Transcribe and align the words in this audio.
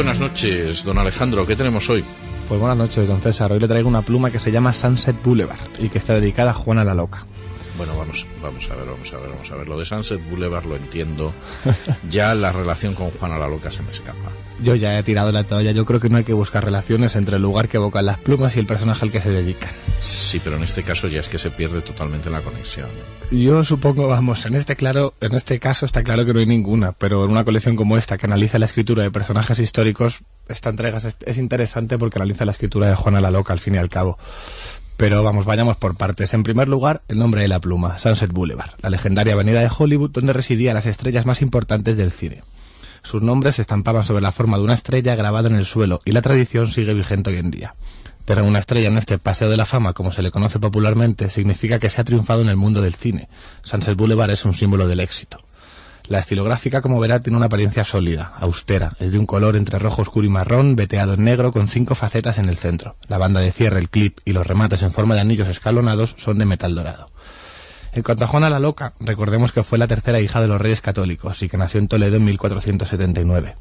buenas 0.00 0.18
noches, 0.18 0.82
don 0.82 0.96
Alejandro. 0.96 1.46
¿Qué 1.46 1.54
tenemos 1.54 1.90
hoy? 1.90 2.02
Pues 2.48 2.58
buenas 2.58 2.78
noches, 2.78 3.06
don 3.06 3.20
César. 3.20 3.52
Hoy 3.52 3.60
le 3.60 3.68
traigo 3.68 3.86
una 3.86 4.00
pluma 4.00 4.30
que 4.30 4.38
se 4.38 4.50
llama 4.50 4.72
Sunset 4.72 5.22
Boulevard 5.22 5.58
y 5.78 5.90
que 5.90 5.98
está 5.98 6.14
dedicada 6.14 6.52
a 6.52 6.54
Juana 6.54 6.84
la 6.84 6.94
Loca. 6.94 7.26
Bueno, 7.80 7.96
vamos, 7.96 8.26
vamos 8.42 8.70
a 8.70 8.76
ver, 8.76 8.86
vamos 8.88 9.10
a 9.10 9.16
ver, 9.16 9.30
vamos 9.30 9.50
a 9.50 9.56
ver. 9.56 9.66
Lo 9.66 9.78
de 9.78 9.86
Sunset 9.86 10.22
Boulevard 10.28 10.66
lo 10.66 10.76
entiendo. 10.76 11.32
Ya 12.10 12.34
la 12.34 12.52
relación 12.52 12.94
con 12.94 13.10
Juana 13.10 13.38
la 13.38 13.48
Loca 13.48 13.70
se 13.70 13.82
me 13.82 13.90
escapa. 13.90 14.32
Yo 14.62 14.74
ya 14.74 14.98
he 14.98 15.02
tirado 15.02 15.32
la 15.32 15.44
toalla. 15.44 15.72
Yo 15.72 15.86
creo 15.86 15.98
que 15.98 16.10
no 16.10 16.18
hay 16.18 16.24
que 16.24 16.34
buscar 16.34 16.62
relaciones 16.62 17.16
entre 17.16 17.36
el 17.36 17.42
lugar 17.42 17.70
que 17.70 17.78
evocan 17.78 18.04
las 18.04 18.18
plumas 18.18 18.54
y 18.54 18.60
el 18.60 18.66
personaje 18.66 19.06
al 19.06 19.10
que 19.10 19.22
se 19.22 19.30
dedican. 19.30 19.70
Sí, 20.02 20.42
pero 20.44 20.56
en 20.56 20.64
este 20.64 20.82
caso 20.82 21.08
ya 21.08 21.20
es 21.20 21.28
que 21.28 21.38
se 21.38 21.50
pierde 21.50 21.80
totalmente 21.80 22.28
la 22.28 22.42
conexión. 22.42 22.88
Yo 23.30 23.64
supongo, 23.64 24.08
vamos, 24.08 24.44
en 24.44 24.56
este 24.56 24.76
claro, 24.76 25.14
en 25.22 25.34
este 25.34 25.58
caso 25.58 25.86
está 25.86 26.02
claro 26.02 26.26
que 26.26 26.34
no 26.34 26.40
hay 26.40 26.46
ninguna, 26.46 26.92
pero 26.92 27.24
en 27.24 27.30
una 27.30 27.44
colección 27.44 27.76
como 27.76 27.96
esta 27.96 28.18
que 28.18 28.26
analiza 28.26 28.58
la 28.58 28.66
escritura 28.66 29.04
de 29.04 29.10
personajes 29.10 29.58
históricos, 29.58 30.20
esta 30.48 30.68
entrega 30.68 30.98
es, 30.98 31.16
es 31.24 31.38
interesante 31.38 31.96
porque 31.96 32.18
analiza 32.18 32.44
la 32.44 32.52
escritura 32.52 32.88
de 32.88 32.94
Juana 32.94 33.22
la 33.22 33.30
Loca 33.30 33.54
al 33.54 33.60
fin 33.60 33.76
y 33.76 33.78
al 33.78 33.88
cabo. 33.88 34.18
Pero 35.00 35.22
vamos, 35.22 35.46
vayamos 35.46 35.78
por 35.78 35.96
partes. 35.96 36.34
En 36.34 36.42
primer 36.42 36.68
lugar, 36.68 37.00
el 37.08 37.18
nombre 37.18 37.40
de 37.40 37.48
la 37.48 37.58
pluma, 37.58 37.98
Sunset 37.98 38.32
Boulevard, 38.32 38.72
la 38.82 38.90
legendaria 38.90 39.32
avenida 39.32 39.60
de 39.60 39.70
Hollywood 39.74 40.10
donde 40.10 40.34
residían 40.34 40.74
las 40.74 40.84
estrellas 40.84 41.24
más 41.24 41.40
importantes 41.40 41.96
del 41.96 42.12
cine. 42.12 42.42
Sus 43.02 43.22
nombres 43.22 43.54
se 43.54 43.62
estampaban 43.62 44.04
sobre 44.04 44.20
la 44.20 44.30
forma 44.30 44.58
de 44.58 44.64
una 44.64 44.74
estrella 44.74 45.14
grabada 45.14 45.48
en 45.48 45.54
el 45.54 45.64
suelo 45.64 46.00
y 46.04 46.12
la 46.12 46.20
tradición 46.20 46.70
sigue 46.70 46.92
vigente 46.92 47.30
hoy 47.30 47.38
en 47.38 47.50
día. 47.50 47.74
Tener 48.26 48.44
una 48.44 48.58
estrella 48.58 48.88
en 48.88 48.98
este 48.98 49.16
Paseo 49.16 49.48
de 49.48 49.56
la 49.56 49.64
Fama, 49.64 49.94
como 49.94 50.12
se 50.12 50.20
le 50.20 50.30
conoce 50.30 50.58
popularmente, 50.58 51.30
significa 51.30 51.78
que 51.78 51.88
se 51.88 52.02
ha 52.02 52.04
triunfado 52.04 52.42
en 52.42 52.50
el 52.50 52.56
mundo 52.56 52.82
del 52.82 52.94
cine. 52.94 53.30
Sunset 53.62 53.96
Boulevard 53.96 54.32
es 54.32 54.44
un 54.44 54.52
símbolo 54.52 54.86
del 54.86 55.00
éxito. 55.00 55.40
La 56.10 56.18
estilográfica, 56.18 56.82
como 56.82 56.98
verá, 56.98 57.20
tiene 57.20 57.36
una 57.36 57.46
apariencia 57.46 57.84
sólida, 57.84 58.32
austera, 58.40 58.90
es 58.98 59.12
de 59.12 59.18
un 59.20 59.26
color 59.26 59.54
entre 59.54 59.78
rojo 59.78 60.02
oscuro 60.02 60.26
y 60.26 60.28
marrón, 60.28 60.74
veteado 60.74 61.14
en 61.14 61.22
negro 61.22 61.52
con 61.52 61.68
cinco 61.68 61.94
facetas 61.94 62.38
en 62.38 62.48
el 62.48 62.56
centro. 62.56 62.96
La 63.06 63.16
banda 63.16 63.38
de 63.38 63.52
cierre, 63.52 63.78
el 63.78 63.88
clip 63.88 64.18
y 64.24 64.32
los 64.32 64.44
remates 64.44 64.82
en 64.82 64.90
forma 64.90 65.14
de 65.14 65.20
anillos 65.20 65.46
escalonados 65.46 66.16
son 66.18 66.38
de 66.38 66.46
metal 66.46 66.74
dorado. 66.74 67.12
En 67.92 68.02
cuanto 68.02 68.24
a 68.24 68.26
Juana 68.26 68.50
la 68.50 68.58
Loca, 68.58 68.94
recordemos 68.98 69.52
que 69.52 69.62
fue 69.62 69.78
la 69.78 69.86
tercera 69.86 70.18
hija 70.18 70.40
de 70.40 70.48
los 70.48 70.60
reyes 70.60 70.80
católicos 70.80 71.44
y 71.44 71.48
que 71.48 71.58
nació 71.58 71.78
en 71.78 71.86
Toledo 71.86 72.16
en 72.16 72.24
1479. 72.24 73.54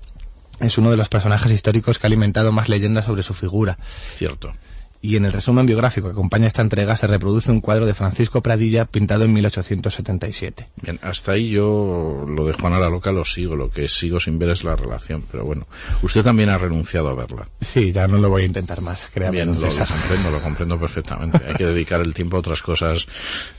Es 0.59 0.79
uno 0.79 0.89
de 0.89 0.97
los 0.97 1.07
personajes 1.07 1.51
históricos 1.51 1.99
que 1.99 2.07
ha 2.07 2.09
alimentado 2.09 2.51
más 2.51 2.67
leyendas 2.67 3.05
sobre 3.05 3.21
su 3.21 3.35
figura. 3.35 3.77
Cierto 4.15 4.53
y 5.01 5.15
en 5.15 5.25
el 5.25 5.31
resumen 5.31 5.65
biográfico 5.65 6.07
que 6.07 6.11
acompaña 6.11 6.47
esta 6.47 6.61
entrega 6.61 6.95
se 6.97 7.07
reproduce 7.07 7.51
un 7.51 7.61
cuadro 7.61 7.85
de 7.85 7.93
Francisco 7.93 8.41
Pradilla 8.41 8.85
pintado 8.85 9.23
en 9.23 9.33
1877. 9.33 10.67
Bien, 10.81 10.99
hasta 11.01 11.33
ahí 11.33 11.51
yo 11.51 12.25
lo 12.27 12.45
de 12.45 12.53
Juana 12.53 12.79
la 12.79 12.89
Loca 12.89 13.11
lo 13.11 13.23
sigo, 13.23 13.55
lo 13.55 13.71
que 13.71 13.87
sigo 13.87 14.19
sin 14.19 14.37
ver 14.37 14.49
es 14.49 14.63
la 14.63 14.75
relación, 14.75 15.23
pero 15.31 15.45
bueno, 15.45 15.67
usted 16.01 16.23
también 16.23 16.49
ha 16.49 16.57
renunciado 16.57 17.09
a 17.09 17.13
verla. 17.13 17.47
Sí, 17.61 17.91
ya 17.91 18.07
no 18.07 18.17
lo 18.17 18.29
voy 18.29 18.43
a 18.43 18.45
intentar 18.45 18.81
más, 18.81 19.09
créame. 19.13 19.37
Bien, 19.37 19.47
lo, 19.47 19.53
lo, 19.53 19.61
comprendo, 19.61 20.31
lo 20.31 20.39
comprendo 20.39 20.79
perfectamente. 20.79 21.39
Hay 21.47 21.55
que 21.55 21.65
dedicar 21.65 22.01
el 22.01 22.13
tiempo 22.13 22.37
a 22.37 22.39
otras 22.39 22.61
cosas, 22.61 23.07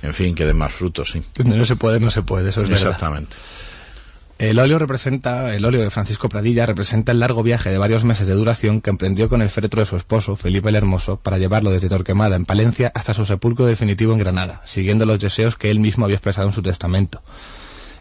en 0.03 0.13
fin, 0.13 0.35
que 0.35 0.45
den 0.45 0.59
más 0.59 0.73
frutos, 0.73 1.11
sí. 1.11 1.23
No 1.45 1.65
se 1.65 1.77
puede, 1.77 2.01
no 2.01 2.11
se 2.11 2.23
puede, 2.23 2.51
eso 2.51 2.63
es 2.63 2.71
Exactamente. 2.71 3.37
Verdad. 3.37 3.70
El 4.41 4.59
óleo 4.59 4.79
representa, 4.79 5.55
el 5.55 5.67
óleo 5.67 5.83
de 5.83 5.91
Francisco 5.91 6.31
Pradilla 6.31 6.65
representa 6.65 7.13
el 7.13 7.21
largo 7.21 7.43
viaje 7.43 7.69
de 7.69 7.77
varios 7.77 8.05
meses 8.05 8.27
de 8.27 8.33
duración 8.33 8.81
que 8.81 8.89
emprendió 8.89 9.29
con 9.29 9.43
el 9.43 9.51
féretro 9.51 9.81
de 9.81 9.87
su 9.87 9.97
esposo, 9.97 10.35
Felipe 10.35 10.71
el 10.71 10.77
Hermoso, 10.77 11.19
para 11.19 11.37
llevarlo 11.37 11.71
desde 11.71 11.91
Torquemada, 11.91 12.37
en 12.37 12.47
Palencia, 12.47 12.91
hasta 12.95 13.13
su 13.13 13.27
sepulcro 13.27 13.67
definitivo 13.67 14.15
en 14.15 14.19
Granada, 14.19 14.63
siguiendo 14.65 15.05
los 15.05 15.21
deseos 15.21 15.57
que 15.57 15.71
él 15.71 15.79
mismo 15.79 16.07
había 16.07 16.17
expresado 16.17 16.47
en 16.47 16.55
su 16.55 16.63
testamento. 16.63 17.23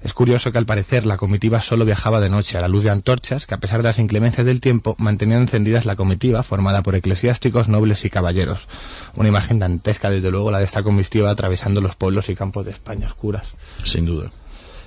Es 0.01 0.13
curioso 0.13 0.53
que 0.53 0.57
al 0.57 0.65
parecer 0.65 1.05
la 1.05 1.17
comitiva 1.17 1.59
solo 1.61 1.83
viajaba 1.83 2.21
de 2.21 2.29
noche 2.29 2.57
a 2.57 2.61
la 2.61 2.69
luz 2.69 2.85
de 2.85 2.91
antorchas 2.91 3.45
que 3.45 3.55
a 3.55 3.59
pesar 3.59 3.79
de 3.79 3.89
las 3.89 3.99
inclemencias 3.99 4.45
del 4.45 4.61
tiempo 4.61 4.95
mantenían 4.97 5.41
encendidas 5.41 5.85
la 5.85 5.97
comitiva 5.97 6.41
formada 6.43 6.83
por 6.83 6.95
eclesiásticos, 6.95 7.67
nobles 7.67 8.05
y 8.05 8.09
caballeros. 8.09 8.69
Una 9.13 9.27
imagen 9.27 9.59
dantesca 9.59 10.09
desde 10.09 10.31
luego 10.31 10.51
la 10.51 10.59
de 10.59 10.63
esta 10.63 10.83
comitiva 10.83 11.31
atravesando 11.31 11.81
los 11.81 11.97
pueblos 11.97 12.29
y 12.29 12.35
campos 12.35 12.65
de 12.65 12.71
España 12.71 13.07
oscuras. 13.07 13.55
Sin 13.83 14.05
duda. 14.05 14.31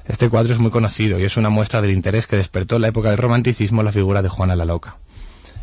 Este 0.06 0.28
cuadro 0.28 0.52
es 0.52 0.58
muy 0.58 0.70
conocido 0.70 1.20
y 1.20 1.24
es 1.24 1.36
una 1.36 1.48
muestra 1.48 1.80
del 1.80 1.92
interés 1.92 2.26
que 2.26 2.36
despertó 2.36 2.76
en 2.76 2.82
la 2.82 2.88
época 2.88 3.10
del 3.10 3.18
romanticismo 3.18 3.82
la 3.82 3.92
figura 3.92 4.20
de 4.20 4.28
Juana 4.28 4.56
la 4.56 4.64
Loca. 4.64 4.96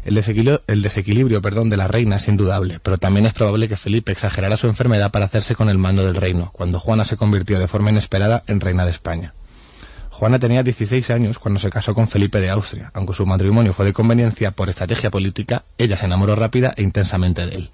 El 0.06 0.16
desequilibrio, 0.16 0.62
el 0.68 0.82
desequilibrio 0.82 1.42
perdón, 1.42 1.70
de 1.70 1.76
la 1.76 1.90
reina 1.90 2.16
es 2.16 2.28
indudable, 2.30 2.80
pero 2.82 2.98
también 2.98 3.26
es 3.26 3.34
probable 3.34 3.68
que 3.68 3.76
Felipe 3.76 4.14
exagerara 4.14 4.56
su 4.56 4.68
enfermedad 4.68 5.12
para 5.12 5.26
hacerse 5.26 5.56
con 5.56 5.68
el 5.70 5.78
mando 5.78 6.06
del 6.06 6.16
reino, 6.16 6.52
cuando 6.54 6.80
Juana 6.80 7.04
se 7.04 7.18
convirtió 7.18 7.60
de 7.60 7.68
forma 7.68 7.90
inesperada 7.90 8.44
en 8.48 8.62
reina 8.62 8.86
de 8.86 8.92
España. 8.92 9.34
Juana 10.10 10.40
tenía 10.40 10.64
16 10.64 11.10
años 11.12 11.38
cuando 11.38 11.60
se 11.60 11.70
casó 11.70 11.94
con 11.94 12.08
Felipe 12.08 12.40
de 12.40 12.50
Austria. 12.50 12.92
Aunque 12.94 13.14
su 13.14 13.26
matrimonio 13.26 13.74
fue 13.74 13.86
de 13.86 13.94
conveniencia 13.94 14.52
por 14.52 14.70
estrategia 14.70 15.12
política, 15.12 15.64
ella 15.78 15.98
se 15.98 16.06
enamoró 16.06 16.36
rápida 16.36 16.74
e 16.76 16.82
intensamente 16.82 17.46
de 17.46 17.56
él. 17.56 17.70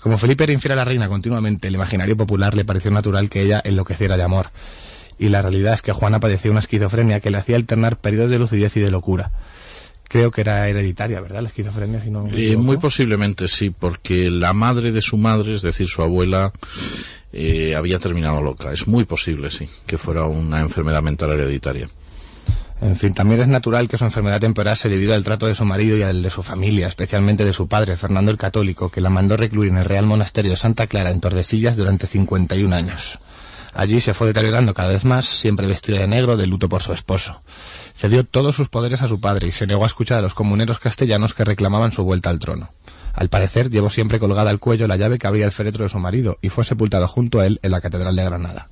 Como 0.00 0.18
Felipe 0.18 0.44
era 0.44 0.52
infiel 0.52 0.72
a 0.72 0.76
la 0.76 0.84
reina 0.84 1.08
continuamente, 1.08 1.68
el 1.68 1.74
imaginario 1.74 2.16
popular 2.16 2.54
le 2.54 2.64
pareció 2.64 2.90
natural 2.90 3.28
que 3.28 3.42
ella 3.42 3.60
enloqueciera 3.64 4.16
de 4.16 4.22
amor 4.22 4.50
y 5.18 5.28
la 5.28 5.42
realidad 5.42 5.74
es 5.74 5.82
que 5.82 5.92
Juana 5.92 6.20
padecía 6.20 6.50
una 6.50 6.60
esquizofrenia 6.60 7.20
que 7.20 7.30
le 7.30 7.38
hacía 7.38 7.56
alternar 7.56 7.96
periodos 7.96 8.30
de 8.30 8.38
lucidez 8.38 8.76
y 8.76 8.80
de 8.80 8.90
locura. 8.90 9.32
Creo 10.08 10.30
que 10.30 10.40
era 10.40 10.68
hereditaria, 10.68 11.20
¿verdad? 11.20 11.42
La 11.42 11.48
esquizofrenia, 11.48 12.00
si 12.00 12.10
no 12.10 12.28
eh, 12.32 12.56
Muy 12.56 12.76
posiblemente 12.76 13.48
sí, 13.48 13.70
porque 13.70 14.30
la 14.30 14.52
madre 14.52 14.92
de 14.92 15.00
su 15.00 15.16
madre, 15.16 15.54
es 15.54 15.62
decir, 15.62 15.88
su 15.88 16.00
abuela, 16.00 16.52
eh, 17.32 17.74
había 17.74 17.98
terminado 17.98 18.40
loca. 18.40 18.72
Es 18.72 18.86
muy 18.86 19.04
posible, 19.04 19.50
sí, 19.50 19.68
que 19.86 19.98
fuera 19.98 20.24
una 20.26 20.60
enfermedad 20.60 21.02
mental 21.02 21.32
hereditaria. 21.32 21.88
En 22.80 22.94
fin, 22.94 23.14
también 23.14 23.40
es 23.40 23.48
natural 23.48 23.88
que 23.88 23.96
su 23.96 24.04
enfermedad 24.04 24.38
temperase 24.38 24.88
debido 24.88 25.14
al 25.14 25.24
trato 25.24 25.46
de 25.46 25.54
su 25.54 25.64
marido 25.64 25.96
y 25.96 26.02
al 26.02 26.22
de 26.22 26.30
su 26.30 26.42
familia, 26.42 26.86
especialmente 26.88 27.44
de 27.44 27.54
su 27.54 27.68
padre, 27.68 27.96
Fernando 27.96 28.30
el 28.30 28.36
Católico, 28.36 28.90
que 28.90 29.00
la 29.00 29.08
mandó 29.08 29.36
recluir 29.36 29.70
en 29.70 29.78
el 29.78 29.86
Real 29.86 30.04
Monasterio 30.04 30.50
de 30.50 30.56
Santa 30.58 30.86
Clara 30.86 31.10
en 31.10 31.20
Tordesillas 31.20 31.76
durante 31.76 32.06
51 32.06 32.76
años. 32.76 33.18
Allí 33.76 34.00
se 34.00 34.14
fue 34.14 34.28
deteriorando 34.28 34.72
cada 34.72 34.88
vez 34.88 35.04
más, 35.04 35.26
siempre 35.26 35.66
vestida 35.66 35.98
de 35.98 36.08
negro, 36.08 36.38
de 36.38 36.46
luto 36.46 36.66
por 36.66 36.82
su 36.82 36.94
esposo. 36.94 37.42
Cedió 37.94 38.24
todos 38.24 38.56
sus 38.56 38.70
poderes 38.70 39.02
a 39.02 39.08
su 39.08 39.20
padre 39.20 39.48
y 39.48 39.52
se 39.52 39.66
negó 39.66 39.84
a 39.84 39.86
escuchar 39.86 40.18
a 40.18 40.22
los 40.22 40.32
comuneros 40.32 40.78
castellanos 40.78 41.34
que 41.34 41.44
reclamaban 41.44 41.92
su 41.92 42.02
vuelta 42.02 42.30
al 42.30 42.38
trono. 42.38 42.70
Al 43.12 43.28
parecer, 43.28 43.68
llevó 43.68 43.90
siempre 43.90 44.18
colgada 44.18 44.48
al 44.48 44.60
cuello 44.60 44.88
la 44.88 44.96
llave 44.96 45.18
que 45.18 45.26
abría 45.26 45.44
el 45.44 45.52
féretro 45.52 45.82
de 45.84 45.90
su 45.90 45.98
marido 45.98 46.38
y 46.40 46.48
fue 46.48 46.64
sepultado 46.64 47.06
junto 47.06 47.40
a 47.40 47.46
él 47.46 47.60
en 47.62 47.70
la 47.70 47.82
Catedral 47.82 48.16
de 48.16 48.24
Granada. 48.24 48.68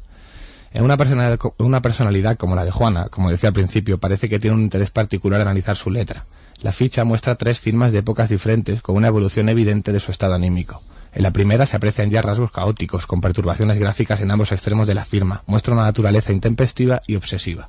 En 0.73 0.85
una 0.85 0.97
personalidad, 0.97 1.39
una 1.59 1.83
personalidad 1.83 2.39
como 2.39 2.57
la 2.57 2.65
de 2.65 2.71
Juana, 2.71 3.09
como 3.11 3.31
decía 3.31 3.51
al 3.51 3.55
principio, 3.55 3.99
parece 3.99 4.31
que 4.31 4.39
tiene 4.39 4.57
un 4.57 4.63
interés 4.63 4.91
particular 4.91 5.43
analizar 5.43 5.77
su 5.77 5.91
letra. 5.91 6.25
La 6.63 6.73
ficha 6.73 7.05
muestra 7.05 7.35
tres 7.35 7.61
firmas 7.61 7.93
de 7.93 7.99
épocas 7.99 8.31
diferentes 8.31 8.81
con 8.81 8.97
una 8.97 9.09
evolución 9.09 9.51
evidente 9.51 9.93
de 9.93 10.01
su 10.01 10.11
estado 10.11 10.33
anímico. 10.33 10.83
En 11.15 11.23
la 11.23 11.33
primera 11.33 11.65
se 11.65 11.77
aprecian 11.77 12.11
ya 12.11 12.23
rasgos 12.23 12.51
caóticos, 12.51 13.07
con 13.07 13.21
perturbaciones 13.21 13.79
gráficas 13.79 14.21
en 14.21 14.33
ambos 14.33 14.51
extremos 14.51 14.89
de 14.89 14.95
la 14.95 15.05
firma. 15.05 15.45
Muestra 15.47 15.73
una 15.73 15.85
naturaleza 15.85 16.33
intempestiva 16.33 17.03
y 17.07 17.15
obsesiva. 17.15 17.69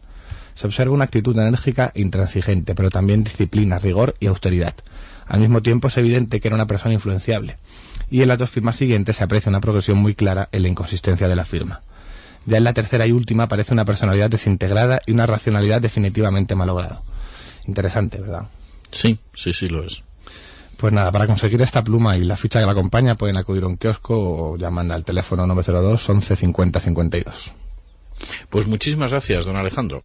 Se 0.56 0.66
observa 0.66 0.96
una 0.96 1.04
actitud 1.04 1.38
enérgica 1.38 1.92
e 1.94 2.02
intransigente, 2.02 2.74
pero 2.74 2.90
también 2.90 3.24
disciplina, 3.24 3.78
rigor 3.78 4.16
y 4.20 4.28
austeridad. 4.28 4.74
Al 5.28 5.42
mismo 5.42 5.62
tiempo 5.62 5.90
es 5.90 5.98
evidente 5.98 6.40
que 6.40 6.48
era 6.48 6.56
una 6.56 6.66
persona 6.66 6.94
influenciable. 6.96 7.58
Y 8.10 8.24
en 8.24 8.30
las 8.30 8.40
dos 8.40 8.50
firmas 8.50 8.78
siguientes 8.78 9.18
se 9.18 9.24
aprecia 9.24 9.50
una 9.50 9.62
progresión 9.62 10.00
muy 10.00 10.16
clara 10.16 10.50
en 10.52 10.64
la 10.64 10.68
inconsistencia 10.68 11.28
de 11.28 11.36
la 11.36 11.46
firma. 11.46 11.82
Ya 12.48 12.58
en 12.58 12.64
la 12.64 12.74
tercera 12.74 13.06
y 13.06 13.12
última 13.12 13.44
aparece 13.44 13.74
una 13.74 13.86
personalidad 13.86 14.30
desintegrada 14.30 15.02
y 15.06 15.12
una 15.12 15.26
racionalidad 15.28 15.82
definitivamente 15.82 16.56
malograda. 16.56 17.02
Interesante, 17.68 18.20
¿verdad? 18.20 18.50
Sí, 18.92 19.20
sí, 19.36 19.54
sí 19.54 19.68
lo 19.68 19.84
es. 19.84 20.04
Pues 20.78 20.92
nada, 20.92 21.12
para 21.12 21.28
conseguir 21.28 21.62
esta 21.62 21.84
pluma 21.84 22.18
y 22.18 22.24
la 22.24 22.38
ficha 22.38 22.60
que 22.60 22.66
la 22.66 22.74
acompaña 22.74 23.16
pueden 23.16 23.38
acudir 23.38 23.64
a 23.64 23.68
un 23.68 23.78
kiosco 23.78 24.16
o 24.18 24.58
llaman 24.58 24.92
al 24.92 25.04
teléfono 25.04 25.48
902 25.48 26.10
11 26.10 26.36
50 26.36 26.80
52. 26.80 27.54
Pues 28.50 28.68
muchísimas 28.68 29.12
gracias, 29.12 29.46
don 29.46 29.56
Alejandro. 29.56 30.04